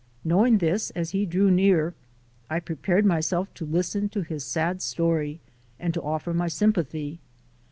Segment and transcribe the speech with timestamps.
[0.23, 1.93] Knowing this, as he drew near
[2.49, 5.41] I prepared myself to listen to his sad story
[5.79, 7.19] and to offer my sympathy.